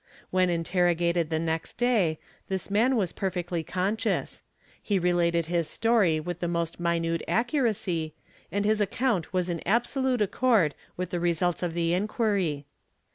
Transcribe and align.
When 0.31 0.49
interrogated 0.49 1.29
the 1.29 1.37
next 1.37 1.77
day 1.77 2.17
this 2.49 2.71
man 2.71 2.95
was 2.95 3.11
perfectly 3.13 3.61
conscious; 3.63 4.41
he 4.81 4.97
related 4.97 5.45
his 5.45 5.67
story 5.67 6.19
with 6.19 6.39
the 6.39 6.47
most 6.47 6.79
minute 6.79 7.21
accuracy, 7.27 8.15
and 8.51 8.65
his 8.65 8.81
account 8.81 9.31
was 9.31 9.47
in 9.47 9.61
absolute 9.63 10.23
accord 10.23 10.73
with 10.97 11.11
the 11.11 11.19
results 11.19 11.61
of 11.61 11.75
the 11.75 11.93
enquiry. 11.93 12.65